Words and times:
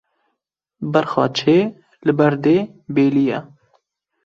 Berxa 0.93 1.25
çê 1.37 1.57
li 2.05 2.13
ber 2.19 2.33
dê 2.43 2.57
belî 2.95 3.23
ye 3.31 3.39